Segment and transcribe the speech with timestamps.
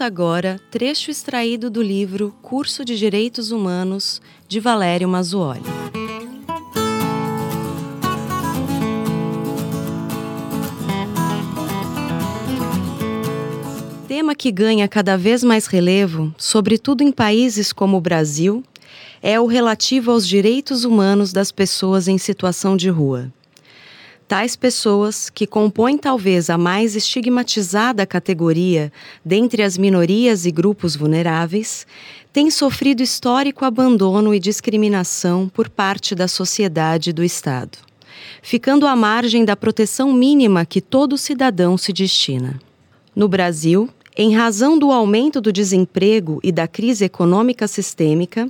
[0.00, 5.60] Ouça agora trecho extraído do livro Curso de Direitos Humanos, de Valério Mazzuoli.
[14.08, 18.64] Tema que ganha cada vez mais relevo, sobretudo em países como o Brasil,
[19.20, 23.30] é o relativo aos direitos humanos das pessoas em situação de rua.
[24.30, 28.92] Tais pessoas, que compõem talvez a mais estigmatizada categoria
[29.24, 31.84] dentre as minorias e grupos vulneráveis,
[32.32, 37.76] têm sofrido histórico abandono e discriminação por parte da sociedade e do Estado,
[38.40, 42.60] ficando à margem da proteção mínima que todo cidadão se destina.
[43.16, 48.48] No Brasil, em razão do aumento do desemprego e da crise econômica sistêmica,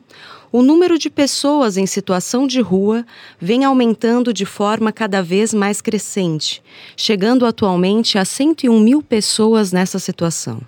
[0.53, 3.07] o número de pessoas em situação de rua
[3.41, 6.63] vem aumentando de forma cada vez mais crescente,
[6.97, 10.61] chegando atualmente a 101 mil pessoas nessa situação.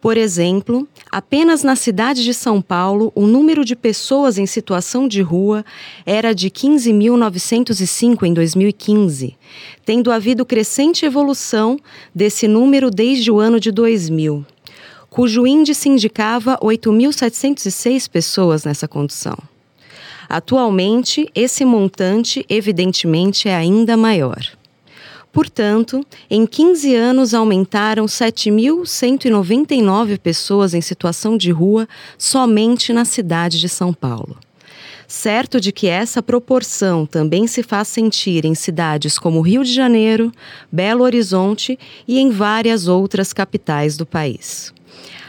[0.00, 5.22] Por exemplo, apenas na cidade de São Paulo, o número de pessoas em situação de
[5.22, 5.64] rua
[6.04, 9.34] era de 15.905 em 2015,
[9.82, 11.78] tendo havido crescente evolução
[12.14, 14.44] desse número desde o ano de 2000
[15.14, 19.38] cujo índice indicava 8.706 pessoas nessa condição.
[20.28, 24.44] Atualmente, esse montante, evidentemente, é ainda maior.
[25.32, 31.86] Portanto, em 15 anos aumentaram 7.199 pessoas em situação de rua
[32.18, 34.36] somente na cidade de São Paulo.
[35.06, 40.32] Certo de que essa proporção também se faz sentir em cidades como Rio de Janeiro,
[40.72, 44.74] Belo Horizonte e em várias outras capitais do país.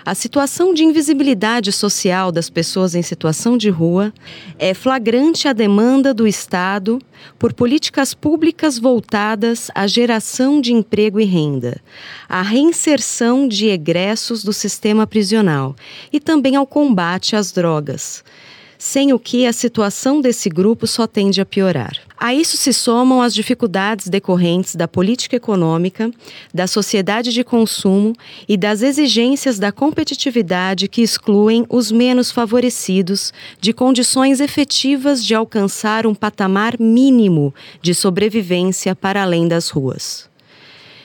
[0.06, 4.14] A situação de invisibilidade social das pessoas em situação de rua
[4.59, 7.02] é flagrante a demanda do Estado
[7.39, 11.81] por políticas públicas voltadas à geração de emprego e renda,
[12.30, 15.75] à reinserção de egressos do sistema prisional
[16.13, 18.24] e também ao combate às drogas
[18.78, 22.05] sem o que a situação desse grupo só tende a piorar.
[22.18, 26.09] A isso se somam as dificuldades decorrentes da política econômica,
[26.53, 28.14] da sociedade de consumo
[28.48, 36.08] e das exigências da competitividade que excluem os menos favorecidos de condições efetivas de alcançar
[36.08, 40.30] um patamar mínimo de sobrevivência para além das ruas.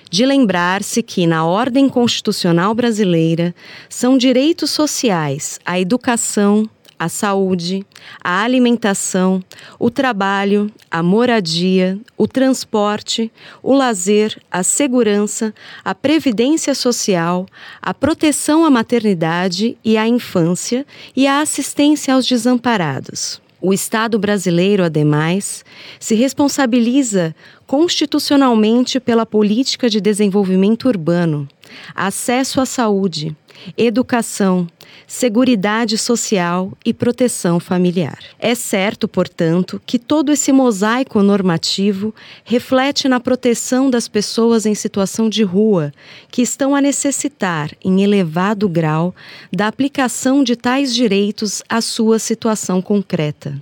[0.09, 3.55] De lembrar-se que, na ordem constitucional brasileira,
[3.89, 6.69] são direitos sociais a educação,
[7.01, 7.83] a saúde,
[8.23, 9.43] a alimentação,
[9.79, 17.47] o trabalho, a moradia, o transporte, o lazer, a segurança, a previdência social,
[17.81, 20.85] a proteção à maternidade e à infância
[21.17, 23.41] e a assistência aos desamparados.
[23.63, 25.65] O Estado brasileiro, ademais,
[25.99, 27.35] se responsabiliza
[27.67, 31.49] constitucionalmente pela política de desenvolvimento urbano,
[31.95, 33.35] acesso à saúde,
[33.77, 34.67] educação,
[35.07, 38.19] seguridade social e proteção familiar.
[38.39, 45.29] É certo, portanto, que todo esse mosaico normativo reflete na proteção das pessoas em situação
[45.29, 45.93] de rua,
[46.31, 49.15] que estão a necessitar, em elevado grau,
[49.53, 53.59] da aplicação de tais direitos à sua situação concreta.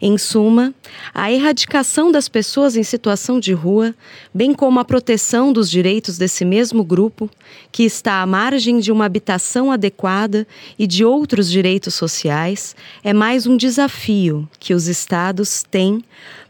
[0.00, 0.74] Em suma,
[1.14, 3.94] a erradicação das pessoas em situação de rua,
[4.32, 7.30] bem como a proteção dos direitos desse mesmo grupo,
[7.72, 10.46] que está à margem de uma habitação adequada
[10.78, 16.04] e de outros direitos sociais, é mais um desafio que os Estados têm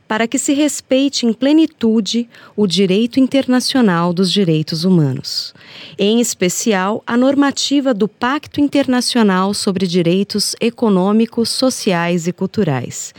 [0.09, 2.27] para que se respeite em plenitude
[2.57, 5.55] o direito internacional dos direitos humanos,
[5.99, 13.15] em especial a normativa do Pacto Internacional sobre Direitos Econômicos, Sociais e Culturais,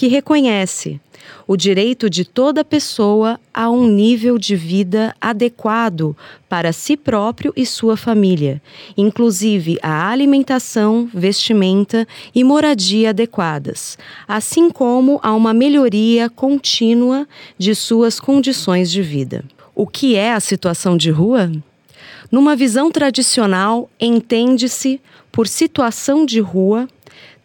[0.00, 0.98] que reconhece
[1.46, 6.16] o direito de toda pessoa a um nível de vida adequado
[6.48, 8.62] para si próprio e sua família,
[8.96, 18.18] inclusive a alimentação, vestimenta e moradia adequadas, assim como a uma melhoria contínua de suas
[18.18, 19.44] condições de vida.
[19.74, 21.52] O que é a situação de rua?
[22.32, 24.98] Numa visão tradicional, entende-se
[25.30, 26.88] por situação de rua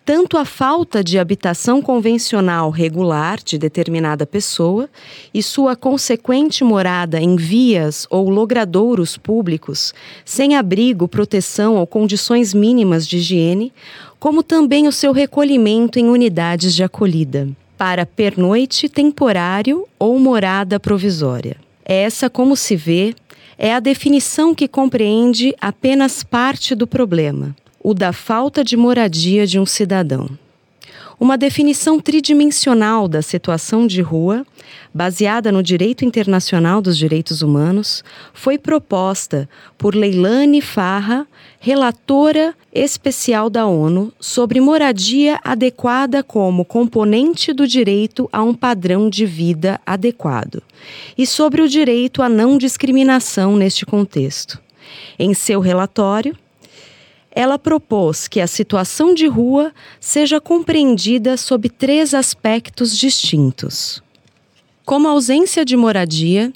[0.05, 4.87] tanto a falta de habitação convencional regular de determinada pessoa
[5.33, 13.07] e sua consequente morada em vias ou logradouros públicos, sem abrigo, proteção ou condições mínimas
[13.07, 13.73] de higiene,
[14.19, 21.57] como também o seu recolhimento em unidades de acolhida, para pernoite temporário ou morada provisória.
[21.83, 23.15] Essa, como se vê,
[23.57, 27.55] é a definição que compreende apenas parte do problema
[27.85, 30.27] o da falta de moradia de um cidadão.
[31.19, 34.43] Uma definição tridimensional da situação de rua,
[34.91, 38.03] baseada no direito internacional dos direitos humanos,
[38.33, 39.47] foi proposta
[39.77, 41.27] por Leilani Farra,
[41.59, 49.27] relatora especial da ONU sobre moradia adequada como componente do direito a um padrão de
[49.27, 50.63] vida adequado
[51.15, 54.59] e sobre o direito à não discriminação neste contexto.
[55.19, 56.35] Em seu relatório,
[57.35, 64.01] ela propôs que a situação de rua seja compreendida sob três aspectos distintos.
[64.85, 66.53] Como ausência de moradia,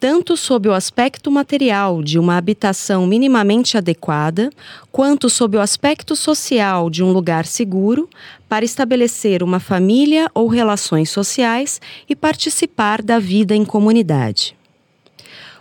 [0.00, 4.50] tanto sob o aspecto material de uma habitação minimamente adequada,
[4.90, 8.08] quanto sob o aspecto social de um lugar seguro
[8.48, 14.57] para estabelecer uma família ou relações sociais e participar da vida em comunidade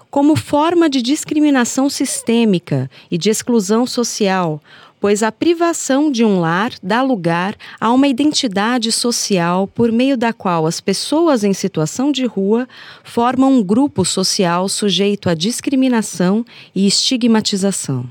[0.09, 4.61] como forma de discriminação sistêmica e de exclusão social,
[4.99, 10.33] pois a privação de um lar dá lugar a uma identidade social por meio da
[10.33, 12.67] qual as pessoas em situação de rua
[13.03, 18.09] formam um grupo social sujeito à discriminação e estigmatização.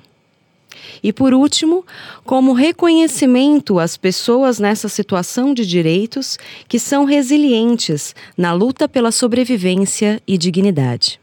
[1.02, 1.84] E por último,
[2.24, 6.38] como reconhecimento às pessoas nessa situação de direitos
[6.68, 11.20] que são resilientes na luta pela sobrevivência e dignidade.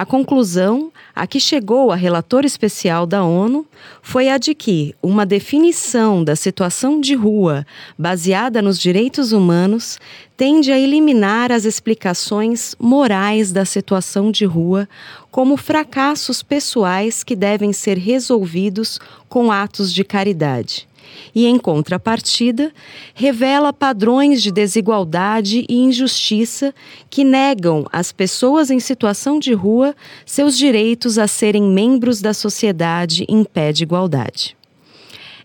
[0.00, 3.66] A conclusão a que chegou a relator especial da ONU
[4.00, 7.66] foi a de que uma definição da situação de rua
[7.98, 9.98] baseada nos direitos humanos
[10.38, 14.88] tende a eliminar as explicações morais da situação de rua
[15.30, 18.98] como fracassos pessoais que devem ser resolvidos
[19.28, 20.88] com atos de caridade
[21.34, 22.72] e, em contrapartida,
[23.14, 26.74] revela padrões de desigualdade e injustiça
[27.08, 29.94] que negam às pessoas em situação de rua
[30.26, 34.59] seus direitos a serem membros da sociedade em pé de igualdade.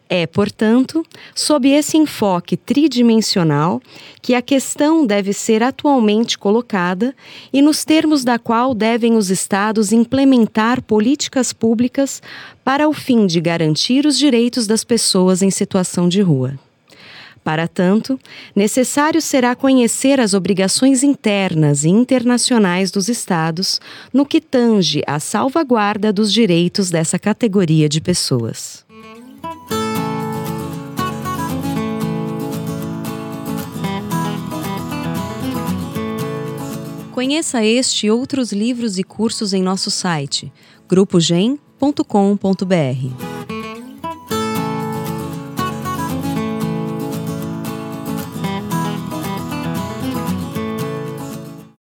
[0.08, 1.04] É, portanto,
[1.34, 3.82] sob esse enfoque tridimensional
[4.22, 7.16] que a questão deve ser atualmente colocada
[7.52, 12.22] e nos termos da qual devem os Estados implementar políticas públicas
[12.64, 16.54] para o fim de garantir os direitos das pessoas em situação de rua.
[17.44, 18.20] Para tanto,
[18.56, 23.80] necessário será conhecer as obrigações internas e internacionais dos Estados
[24.12, 28.85] no que tange à salvaguarda dos direitos dessa categoria de pessoas.
[37.16, 40.52] Conheça este e outros livros e cursos em nosso site
[40.86, 43.35] grupogen.com.br.